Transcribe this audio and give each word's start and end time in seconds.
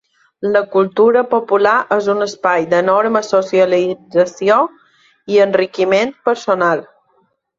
La 0.53 0.61
cultura 0.75 1.21
popular 1.33 1.73
és 1.97 2.07
un 2.13 2.25
espai 2.27 2.65
d’enorme 2.71 3.21
socialització 3.27 4.57
i 5.35 5.39
enriquiment 5.45 6.15
personal. 6.31 6.83